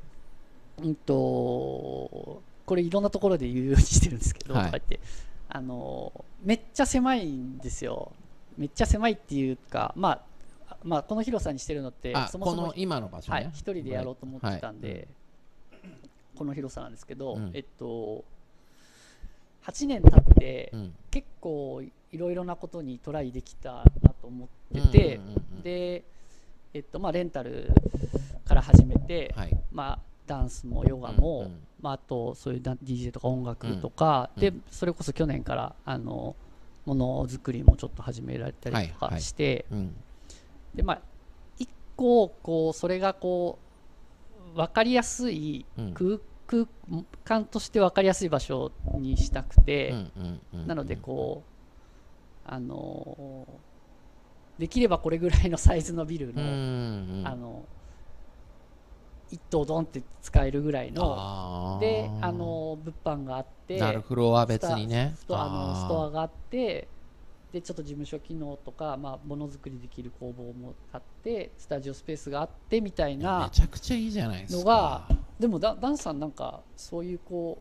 [0.82, 4.64] うんとこれいろんなところで言うようにしてるんですけど、はい。
[4.66, 5.00] とか言って。
[5.48, 8.12] あのめっちゃ狭いんですよ。
[8.58, 10.22] めっちゃ狭いっていうかま
[10.68, 15.08] あまあこの広さにしてるのってあそもそも今の場所ね、はい、一人でやろうと思ってたんで、
[16.36, 17.50] この広さなんですけど、うん。
[17.54, 18.24] えっと、
[19.66, 20.94] 8年経って、うん。
[21.10, 25.20] 結構いろいろなことにトライできたなと思ってて、
[25.62, 26.04] で、
[26.74, 27.70] えっとまあ、レンタル
[28.44, 29.56] から始めて、はい。
[29.72, 31.60] まあ、ダンスもヨガも、うんうん。
[31.80, 34.54] まあ、あとそういうダ DJ とか音楽とか、でうん。
[34.56, 34.62] うん。
[34.70, 36.36] それこそ去年からあの
[36.84, 39.22] ものづくりもちょっと始められたりとかはいはい。
[39.22, 39.94] して、うん。
[40.74, 41.00] でまあ
[41.58, 43.58] 一個こうそれがこ
[44.54, 45.94] う分かりやすいうん。
[45.94, 46.66] 空空
[47.24, 49.94] 間として分かりやすい場所にしたくて、
[50.52, 53.46] なのでこうあの
[54.58, 57.64] できればこれぐらいのサイズのビルうんの、
[59.30, 65.14] 一棟ドンって使えるぐらいのであの物販があってなるフロア別にね。
[65.16, 65.84] ストあのー。
[65.86, 66.88] ストアがあって
[67.52, 74.58] でちょっと事務所機能とか、まあ、ものづくりできる工房もあってスタジオスペースがあってみたいめなちゃくちゃいいじゃないですか。
[74.58, 77.60] のがでもダダンさんなんかそういうこ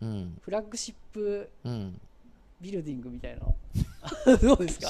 [0.00, 0.38] ううん。
[0.42, 2.00] フラッグシップうん。
[2.60, 3.46] ビルディングみたいな。
[4.38, 4.88] どうですか？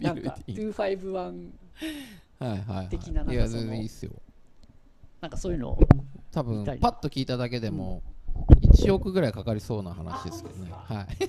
[0.00, 0.70] なんかルディング。
[0.72, 1.50] 251
[2.38, 2.88] はいはいはい。
[2.88, 4.12] 的ななんかいやその全然いいっすよ。
[5.20, 5.78] なんかそういうの
[6.32, 8.02] 多分パッと聞いただけでも
[8.62, 10.70] 1億ぐらいかかりそうな話ですけどね。
[10.72, 11.06] はい。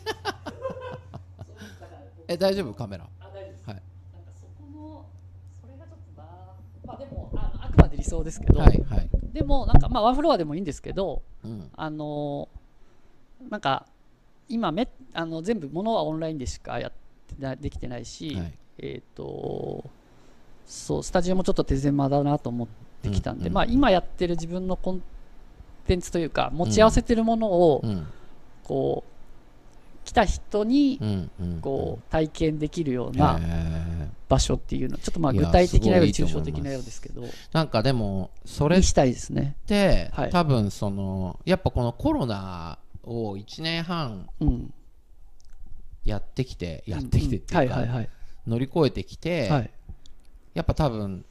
[2.27, 2.73] え大丈夫？
[2.73, 3.81] カメラあ大丈夫ですはい
[4.13, 5.05] なんかそこの
[5.62, 6.27] それがちょっとな
[6.86, 9.09] まあでもあのあくまで理想ですけど、はいはい。
[9.33, 11.69] でもなんかまあワンフロアでもいいんですけどうん。
[11.75, 12.49] あの
[13.49, 13.85] なんか
[14.49, 18.53] 今めあの全部ものはオンラインでしかやってなできてないし、はい。
[18.79, 19.83] えっ、と
[20.65, 22.67] そうスタジオもちょっと手狭だなと思っ
[23.01, 23.53] てきたんで、うんうん。
[23.53, 25.01] まあ今やってる自分のコン
[25.87, 28.07] テンツというか持ち合わせてるものをうん。
[28.63, 29.12] こう
[30.03, 34.07] 来た人にうんうんこう体験できるようへなー。
[34.29, 39.55] 場所っていうのちょっとまあ具体的なより抽象的なようですけどなんかでもそれったいですね。
[39.67, 40.29] てはい。
[40.31, 44.73] 多分そのやっぱこのコロナを1年半うん、
[46.03, 47.85] やってきてやってきてっていうか
[48.47, 49.71] 乗り越えてきてはい。
[50.53, 51.25] やっぱ多分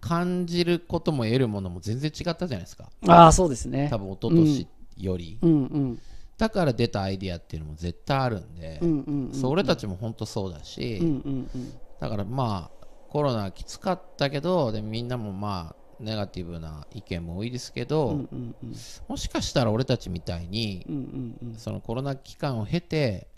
[0.00, 2.90] 感じることも得るものも全然違ったじゃないですか。
[3.08, 3.88] ああそうですね。
[3.90, 6.00] 多分一昨年より、うんうん
[6.38, 11.72] だから出たアイディアっていうのも絶対あるんで、うんうんうんそう俺たちも本当そうだし、うんうんうん。
[11.98, 18.74] だからまあコロナきつかったけどでみんなもまあネガティブな意見も多いですけど、うんうんうん。
[19.08, 20.94] もしかしたら俺たちみたいにうん
[21.42, 21.54] うんうん。
[21.56, 23.28] そのコロナ期間を経て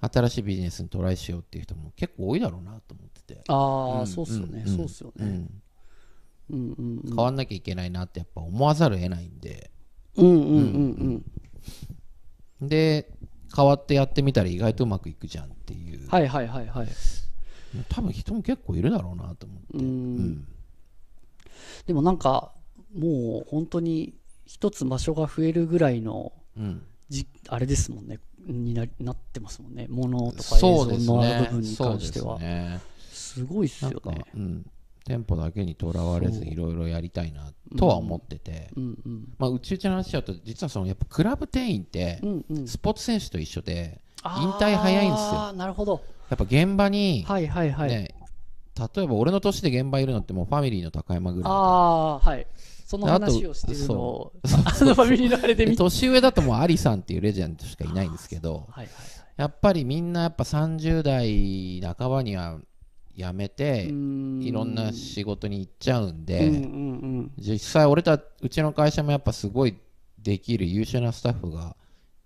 [0.00, 4.06] 新しいビジネスにトライしようっていう人も結構多いだろうなと思ってて、ああ、うん。
[4.06, 4.76] そうっすよね、うん。
[4.76, 5.50] そうっすよね、うん、
[6.50, 7.00] うんうん。
[7.04, 9.70] うん変わんなきゃいけないなってやっぱ思わざるを得ないんで。
[10.16, 10.34] うんうん。
[10.34, 11.24] うん
[12.60, 13.10] で
[13.54, 16.88] 変わってやってみたら意外とうまくいくじゃんっていう、はいはいはいはい。
[17.88, 19.84] 多分人も結構いるだろうなと思って、うん。
[19.84, 19.86] う
[20.20, 20.48] ん。
[21.86, 22.52] でもなんか
[22.94, 24.14] もう本当に
[24.46, 26.82] 一つ場所が増えるぐらいのうん。
[27.08, 28.18] じあれですもんね。
[28.46, 29.86] にななってますもんね。
[29.88, 31.46] ものとか映像のね。
[31.50, 32.38] 部分に関しては。
[32.38, 32.80] すね。
[33.10, 34.24] すごいっすよね。
[34.34, 34.66] うん、
[35.04, 42.20] 店舗だけにとらわれずいろいろやりたいなとは思ってて、うんうんまあ、うちうちの話だと実はそのやっぱクラブ店員って
[42.66, 45.52] スポーツ選手と一緒で引退早いんですよ。
[45.52, 46.02] なるほど。
[46.30, 48.14] やっぱ現場に、はいはいはい、ね、
[48.96, 52.46] 例えば俺の年で現場いるのってもうファミリーの高山ぐらいああはい。
[52.86, 54.48] その話をしてるのをあ
[54.84, 55.82] のファミリーのあれでで見て。
[55.84, 58.88] 年上だともうアリさんっていうレジェンドしかいないんですけどはいはい
[59.36, 62.58] やっぱりみんなやっぱ30代半ばには
[63.16, 69.76] 辞めてはいいろんな仕事に行っちゃうんで、うんうん実際俺たうちの会社もやっぱすごい
[70.18, 71.76] できる優秀なスタッフが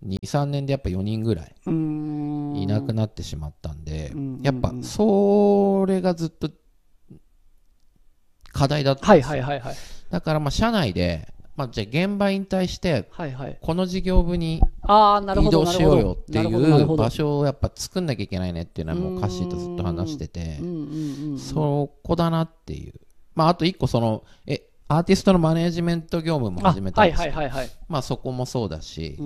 [0.07, 4.41] 23年でやっぱ4人ぐらいうんいなくなってしまったんで、うん。
[4.43, 6.51] やっぱそれがずっと
[8.53, 9.31] 課題だったんはいですよ。
[9.33, 9.77] はいはいはい。
[10.11, 13.11] だからまあ社内で、まあ、じゃあ現場引退して
[13.61, 20.61] この事業部に移動しようよっていう場所をやっぱ作んなきゃいけないねっていうのはもうカッシーとずっと話してて。
[21.37, 22.95] そこだなっていう。
[23.35, 27.33] まああと一個そのえアーティストのマネージメント業務もあ始めたはいんですよ。
[27.33, 29.19] はいはいはいまあそこもそうだし、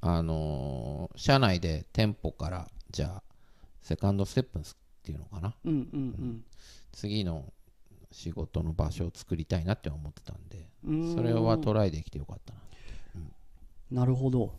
[0.00, 3.22] あのー社内で店舗からじゃあ
[3.82, 4.62] セカンドステップっ
[5.02, 5.54] ていうのかな。
[6.92, 7.44] 次の
[8.10, 10.56] 仕事の場所を作りたいなって思ってたんで。
[10.56, 12.60] うんそれはトライできてよかったな。
[14.00, 14.52] なるほど。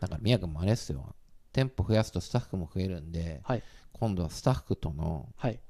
[0.00, 1.14] だから宮君もあれですよ。
[1.52, 3.62] 店舗増やすとスタッフも増えるんで、はい。
[3.92, 5.60] 今度はスタッフとのはい。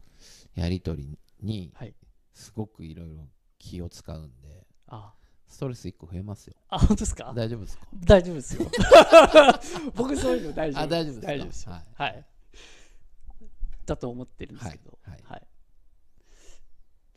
[0.54, 1.94] やり取りにはい。
[2.32, 5.12] すごくいろいろ気を使うんであ。
[5.46, 6.54] ストレス1個増えますよ。
[6.68, 7.32] あ本当ですか？
[7.36, 7.86] 大丈夫ですか？
[7.94, 8.70] 大丈夫ですよ。
[9.94, 10.82] 僕そういうの大丈夫。
[10.82, 11.26] あ大丈夫ですか？
[11.26, 11.72] 大丈夫ですよ。
[11.72, 11.84] はい。
[11.94, 12.24] はい。
[13.86, 14.98] だと思ってるんですけど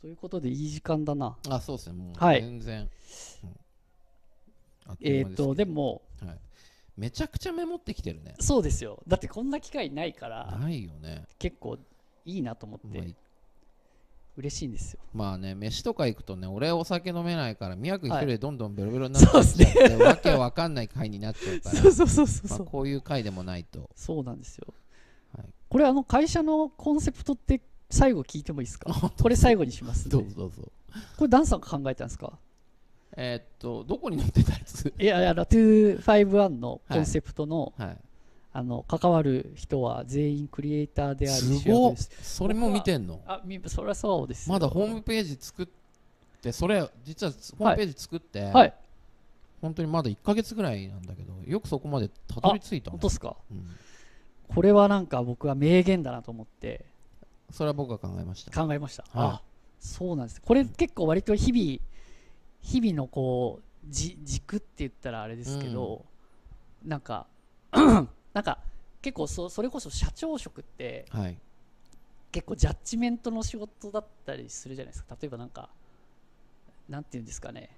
[0.00, 1.36] ということでいい時間だな。
[1.48, 1.94] あそうですね。
[1.96, 2.42] もうはい。
[2.42, 2.88] 全然、うん。
[4.86, 6.38] あっとえっ、とでもはい、
[6.96, 8.34] めちゃくちゃメモってきてるね。
[8.40, 9.02] そうですよ。
[9.08, 11.78] だってこんな機会ないからないよね、結構
[12.24, 13.14] いいなと思っまあて
[14.36, 15.00] 嬉しいんですよ。
[15.12, 18.22] まあね飯とか行くとね俺お酒飲めないから宮君一はい。
[18.22, 21.76] 人でどんどんベロベロになっちゃっそうですて、わけわかんない回になっちゃうから。
[21.76, 23.90] そうそうそうそうまあ、こういう回でもないと。
[23.96, 24.72] そうなんですよ、
[25.36, 25.46] はい。
[25.68, 28.90] これあの会社のコンセプトって最後聞いてもいいですか？
[29.20, 30.62] これ最後にします、ね、どうぞどうぞ。
[31.16, 32.32] これダンさんが考えたんですか？
[33.16, 34.92] えーっとどこに載ってたやつ？
[34.98, 37.96] いやいや251のコンセプトの,、はい。
[38.52, 43.20] あの関わる人は全員クリエイターでありすごそれも見てんの？
[43.26, 44.52] あみそりゃそうですよ。
[44.52, 45.66] まだホームページ作っ
[46.42, 48.74] てそれ実はホームページ作って、はい。
[49.60, 53.36] 本当にまだ1ヶ月ぐらいなんだけどよくそこまでたどり着いたね本当ですか？
[53.50, 53.66] うん。
[54.48, 56.84] これはなんか僕は名言だなと思って
[57.50, 58.66] それは僕が考えました。
[58.66, 59.28] 考えました、はい。
[59.30, 59.42] あ
[59.80, 60.40] そうなんです。
[60.40, 61.80] これ結構割と日々
[62.60, 66.04] 日々のこうじ軸って言ったらあれですけど、
[66.84, 67.26] なんか
[67.72, 68.58] なんか
[69.00, 71.38] 結構そそれこそ社長職ってはい。
[72.30, 75.16] 結構ジャッジメントの仕事だったりするじゃないですか。
[75.20, 75.70] 例えばなんか
[76.88, 77.70] なんていうんですかね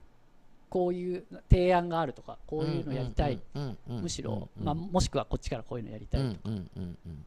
[0.70, 3.40] こういう提案があるとかこういうのやりたい、
[3.88, 6.56] むしろ、まあ、もしくはこっちからこういうのやりたいとか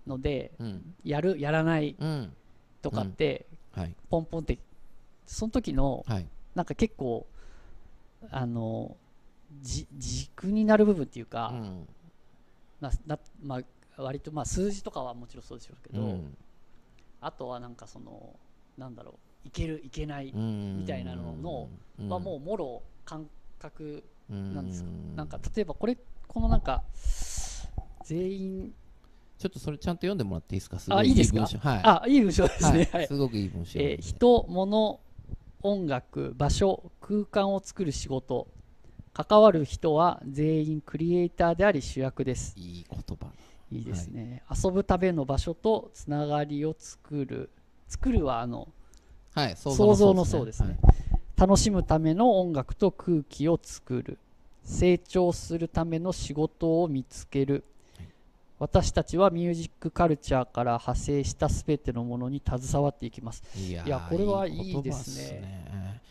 [0.08, 0.52] ので、
[1.04, 1.96] やるやらない
[2.82, 3.46] とかって、
[4.10, 4.58] ポンポンって
[5.28, 6.22] その時のは
[6.56, 7.28] なんか結構
[8.32, 8.96] あの
[9.62, 11.88] じ軸になる部分っていうか、うん
[12.80, 13.58] ななま
[13.98, 16.20] あ、割とまあ数字とかはもちろんそうでしょうけど、
[17.20, 18.36] あとはなんかその
[18.78, 21.70] なんだろういけるいけないみたいなのの
[22.10, 23.28] はもうもろ感
[23.60, 26.84] 覚なんですか、なんか例えばこれこのなんか
[28.06, 28.74] 全員
[29.38, 30.80] ちょっとそれちゃんと読んでもらっていいですか？
[30.80, 31.42] すごあいいですか？
[31.42, 31.82] はい。
[31.84, 33.02] あいい文章ですね、はい。
[33.02, 33.08] はい。
[33.08, 33.80] すごくいい文章。
[33.80, 35.00] えー人物
[35.62, 38.48] 音楽場所空間を作る仕事。
[39.14, 42.54] 関わる人は全員クリエイターであり主役です。
[42.58, 43.28] いい言葉。
[43.72, 47.50] いいですね、遊ぶための場所とつながりを作る。
[47.88, 48.68] 作るはあの
[49.36, 50.78] はい想像のそうですね、
[51.38, 54.18] 楽しむための音楽と空気を作る。
[54.64, 57.64] 成長するための仕事を見つける、
[58.60, 63.44] 私たちはミュージックカルチャーから派生したすべてのものに携わっていきます。
[63.58, 66.02] いやこれはいいですね。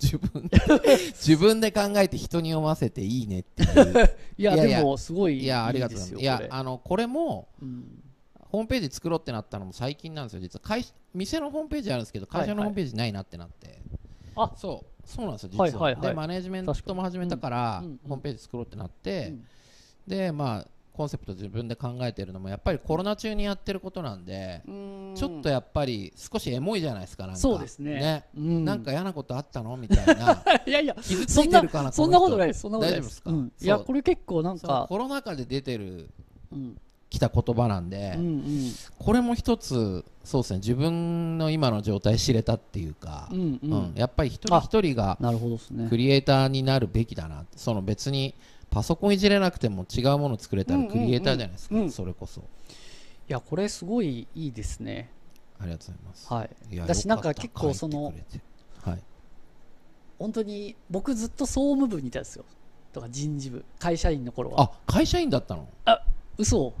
[0.00, 0.48] 自分
[1.12, 4.16] 自分で考えて人に読ませていいねっていう。
[4.38, 8.02] いやでもすごいいいいやありがとういやあのこれもうん。
[8.50, 10.40] ホームページ作ろうってなったのも最近なんですよ。
[10.40, 10.82] 実は会
[11.14, 13.78] 店のホームページあるんですけど会社のホームページないなってなって、
[14.42, 15.08] あそう。
[15.08, 15.94] そうなんですよ実は,、はいはい。
[15.94, 15.98] は。
[15.98, 18.00] いでマネージメントも始めたから、うんうん。
[18.08, 19.44] ホームページ作ろうってなって、うん
[20.06, 20.66] でまあ
[20.98, 24.62] コンセプト自分で考えてるのもやっぱりコロナ中にやってることなんで、
[25.14, 27.38] ちょっとやっぱり少しエモいじゃないですかなんか。
[27.38, 28.24] そうですね。
[28.36, 28.64] うん。
[28.64, 30.42] なんか嫌なことあったのみたいな。
[30.66, 32.62] いやいや傷つそんないてるかなそんなことないです。
[32.62, 33.52] そんなことない大丈夫ですか、うん。
[33.60, 36.10] いやこれ結構なんかコロナ禍で出てる
[36.50, 38.72] うんきた言葉なんで、うんうん。
[38.98, 45.88] これも一つそうですね自分の今の状態知れたっていうか、うんううんんやっぱり一人一人がなるほどですね。
[45.88, 48.34] クリエイターになるべきだなその別に
[48.70, 51.80] パソコンいじれなくても違うもの作れたらクリエイターじゃないですか、うん。
[51.80, 52.40] うんうんそれこそ。
[52.40, 52.44] い
[53.28, 55.10] やこれすごいいいですね。
[55.58, 56.76] ありがとうございます、はい。
[56.76, 57.28] やだしよかった。
[57.28, 58.04] なんか結構その
[58.82, 59.02] はい。
[60.18, 62.44] 本当に僕ずっと総務部にいたんですよ。
[62.92, 63.64] とか人事部。
[63.78, 64.62] 会社員の頃は。
[64.62, 65.68] あ会社員だったの？
[66.36, 66.72] 嘘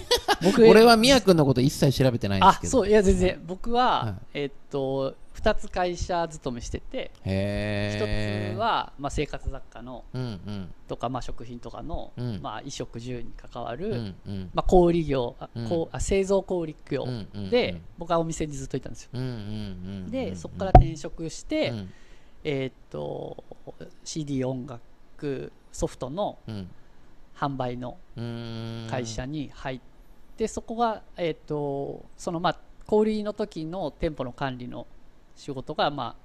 [0.42, 2.68] 僕俺は宮君のこと一切調べてないんですけど。
[2.68, 3.42] あそういや全然。
[3.46, 4.14] 僕は、はい。
[4.34, 10.74] えっと2つ会社勤めしててへえ1つは、まあ、生活雑貨のうんうん。
[10.88, 12.40] とか、まあ、食品とかの、うん。
[12.42, 14.50] まあ、衣食住に関わる、うんうん。
[14.54, 15.68] まあ、小売業あ、うん。
[15.68, 19.10] こうあ製造小売業うんうんで、僕はお店にずっといたんですよ。
[19.14, 19.30] うんうんう
[20.08, 21.92] んでそこから転職して、うん。
[22.44, 23.42] えーっと
[24.04, 26.70] CD 音楽ソフトのうん
[27.42, 28.86] 販売のうん。
[28.90, 29.80] 会社に入っ
[30.36, 34.86] て、そこが、えーっとそのまあ小売りの時の店舗の管理の
[35.36, 36.22] 仕事がまあ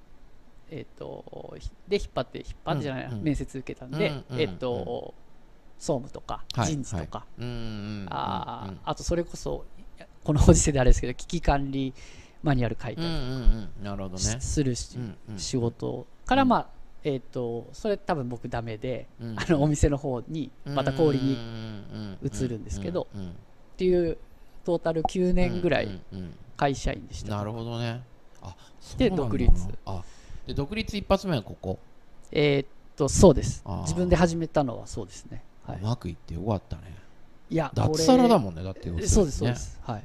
[0.70, 3.24] えーっとひで引っ張って引っ張ってじゃないな、うんうん。
[3.24, 5.14] 面接受けたんで、うんうんえーっと
[5.80, 7.42] 総務とかはい人事とか、はい。
[7.44, 9.66] うんうんうんあーあとそれこそ
[10.24, 11.94] このご時世であれですけど危機管理
[12.44, 13.84] マニュアル書いたうんりうんうん。
[13.84, 14.20] なるほどね。
[14.20, 15.40] しするしうんうん。
[15.40, 19.36] 仕事から、まあえっ、とそれ多分僕ダメで、うん。
[19.40, 21.38] あのお店の方にまた氷に
[22.24, 23.22] 移移るんですけどうん。
[23.22, 23.30] うん。
[23.30, 23.34] っ
[23.78, 24.18] ていう
[24.66, 26.02] トータル9年ぐらい
[26.58, 28.02] 会社員でした、なるほどね。
[28.42, 28.56] あ
[28.98, 29.52] で独立。
[29.86, 30.04] あ
[30.46, 31.80] で独立一発目はここ、
[32.32, 33.64] えーっとそうです。
[33.84, 35.80] 自分で始めたのはそうですね、はい。
[35.80, 36.96] うまくいってよかったね。
[37.50, 39.80] いや脱サラだんもんねだって要そうですそうです。
[39.84, 40.04] はい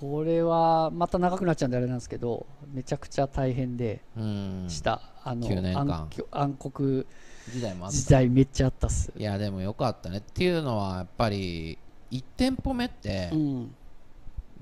[0.00, 4.66] これはまた長くなっちゃうんであれなんですけどめちゃくちゃ大変でうん。
[4.68, 5.86] した、あの9年間。
[5.86, 7.04] 暗暗黒
[7.52, 7.96] 時代もあった。
[7.96, 9.12] 時代めっちゃあったっす。
[9.16, 10.18] いやでもよかったね。
[10.18, 11.78] っていうのはやっぱり
[12.10, 13.74] 1店舗目ってうん。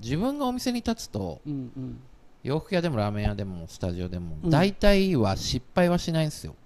[0.01, 1.99] 自分がお店に立つとうんうん。
[2.43, 4.49] 洋服屋でもラーメン屋でもスタジオでもうん。
[4.49, 6.62] 大体は失敗はしないんですよ、あ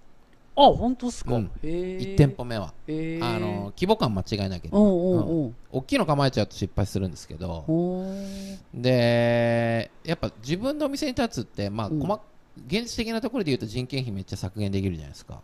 [0.74, 1.50] 本当っすか、うん。
[1.62, 2.70] へー1店舗目は、あ
[3.38, 7.64] の規模感間違いなければおうおうおう大きいの構えちゃうと失敗するんですけど。
[8.74, 12.00] でやっぱ自分のお店に立つって、まあうん。
[12.00, 12.20] 細
[12.66, 15.34] 現実的なところで言うと人件費めっちゃ削減できるじゃないですか。
[15.34, 15.40] は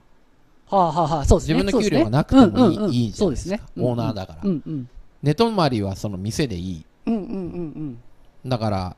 [0.70, 1.62] あはあはあそうですね。
[1.62, 2.88] 自分の給料がなくてもいい,、ね。
[2.88, 3.56] いいじゃないですか。
[3.56, 3.62] ね。
[3.78, 4.88] オーナーだから、うんうん。
[5.22, 6.86] 寝泊まりはその店でいい。
[7.06, 7.28] うんうんうん。
[7.28, 7.36] う
[7.80, 7.98] ん
[8.46, 8.96] だから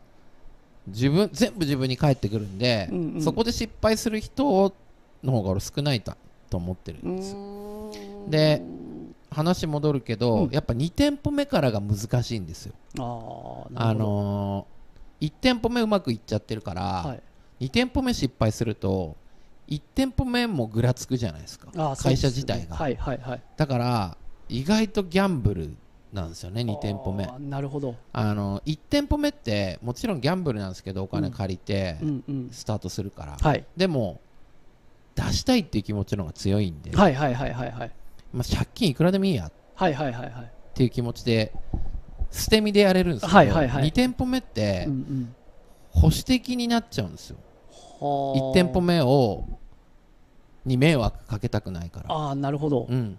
[0.89, 3.23] 自分全部自分に返ってくるんで、うんうん。
[3.23, 4.73] そこで失敗する人
[5.23, 6.15] の方が俺少ないと
[6.49, 7.37] と思ってるうんです。
[8.29, 8.63] で
[9.31, 10.51] 話戻るけど、うん。
[10.51, 12.75] やっぱ2店舗目からが難しいんですよ。
[12.99, 14.11] あーあなるほど。
[14.11, 17.67] のー、1店舗目うまくいっちゃってるから、はい。
[17.67, 19.17] 2店舗目失敗すると
[19.69, 23.43] 1店舗目もぐらつくじゃないですか会社自体が、はいはいはい。
[23.57, 24.17] だから
[24.49, 25.77] 意外とギャンブル
[26.13, 27.27] なんですよね2店舗目。
[27.41, 27.97] なるほど。
[28.13, 32.49] あの1店舗目ってもちろんギャンブルなんですけどお金借りてうんうん。
[32.53, 33.65] スタートするから、はい。
[33.77, 34.21] でも
[35.29, 37.93] 出したいっていう気持ちの方が強いんで、はいはいはいはいはい。
[38.33, 39.47] まあ、借金いくらでもいいや。
[39.47, 40.53] っはいはいはいはい。
[40.75, 41.53] ていう気持ちで
[42.31, 43.89] 捨て身でやれるんですけど、はいはいはい。
[43.89, 45.35] 2店舗目ってうんうん。
[45.91, 47.37] 保守的になっちゃうんですよ。
[48.01, 49.45] 1 1店舗目を
[50.67, 52.87] に迷惑かけたくないから、ああなるほど。
[52.91, 53.19] うん、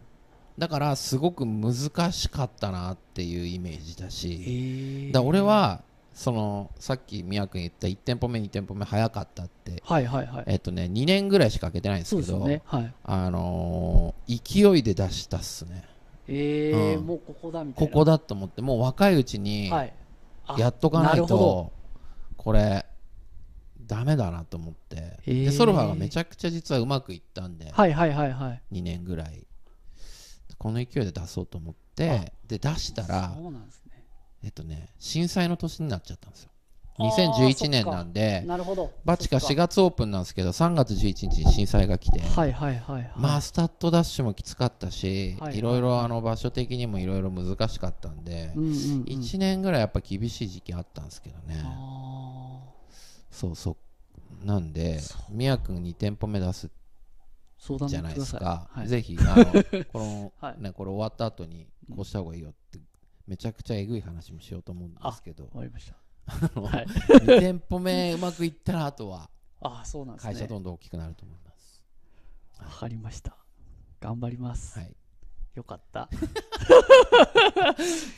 [0.58, 5.82] だからすごく難しかったなっていうイメージだへしえだから俺は
[6.18, 10.43] そのさっき宮君言った1店舗目2店舗目早かったってはいはいはい。
[10.47, 12.61] えっとね2年ぐらいしかかけてないんですそうですよけどね。
[12.65, 12.93] はい。
[13.03, 14.41] あのー
[14.74, 15.84] 勢いで出したっすね。
[16.28, 17.05] ええうん。
[17.05, 17.91] もうここだみたいな。
[17.91, 19.93] ここだと思ってもう若いうちにはい。
[20.47, 21.38] あやっとかなないるほど。
[21.38, 21.72] と
[22.36, 22.84] これ
[23.86, 25.20] ダメだなと思って。
[25.22, 25.45] へー。
[25.45, 28.61] でソルファーがめちゃくちゃ実はうまくいったんではいはいはいはい。
[28.74, 29.45] 2年ぐらい。
[30.57, 33.86] この勢いで出そうと思ってで出したらそうなんですね
[34.43, 36.49] えっとね震災の年になっちゃったんですよ。
[36.99, 38.91] あー2011年なんでなるほど。
[39.05, 39.55] バチカ4そっか。
[39.67, 42.19] 月オープンなんですけど3月11日に震災が来て。
[42.19, 43.11] はいはいはいはい。
[43.17, 48.73] まあスタッドダッシュもきつかったし、はいいろいろあの場所的にもいろいろ難しかったんで、うんうんうん。
[49.03, 51.61] 1年ぐらいやっぱ厳しい時期あったんですけどね。
[51.63, 52.59] あ
[53.29, 54.45] そうそう。
[54.45, 56.69] なんで宮君2店舗目出す
[57.88, 58.88] じゃないですか、はい。
[58.88, 59.45] ぜひあの
[59.91, 60.61] この、 はい。
[60.61, 62.79] ね、これ終わった後にこうした方がいいよって
[63.28, 65.45] めちゃくちゃえぐい話もしようと思うんですけど。
[65.45, 65.95] わかりました。
[66.28, 66.86] あのはい。
[66.86, 69.30] 2店舗目うまくいったらあとは
[69.61, 71.84] あそうなん会社どんどん大きくなると思います、
[72.59, 73.36] わかりました。
[73.99, 74.95] 頑張ります、はい、
[75.55, 76.09] よかった。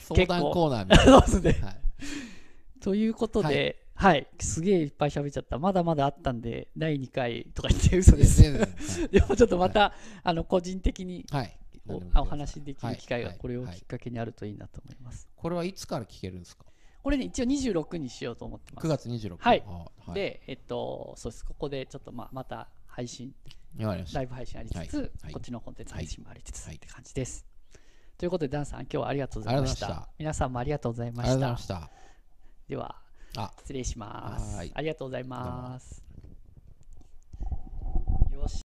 [0.08, 1.62] 相談コーナーみたいそうですね。
[1.62, 1.82] な、はい。
[2.82, 5.58] ということで、はい、すげえいっぱい喋っちゃった。
[5.58, 8.42] まだまだあったんで、第2回とか言って嘘です。
[9.10, 9.94] でもちょっとまた、
[10.24, 11.58] あの個人的にはい。
[12.16, 15.28] お話できる機会がはいこれをはいきっかけにあるといいなと思います。
[15.36, 16.66] これはいつから聞けるんですか？
[17.02, 18.88] これね、一応26にしようと思ってます。
[18.88, 19.40] 9月26日。
[19.40, 20.14] はいあはい。
[20.14, 21.46] で、えっと、そうです。
[21.46, 23.34] ここでちょっとまあまた配信、
[23.78, 27.46] ライブ配信ありつつ、こっちのコンテンツ配信もありつつ、はいって感じです。
[28.18, 30.10] ということで、ダンさん、今日はありがとうございました。
[30.20, 31.90] 皆さんもありがとうございました。
[32.68, 32.98] では、
[33.38, 34.58] あ、失礼します。
[34.58, 36.04] はいありがとうございます。